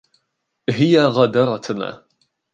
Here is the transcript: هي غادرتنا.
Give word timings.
هي 0.69 1.05
غادرتنا. 1.05 2.05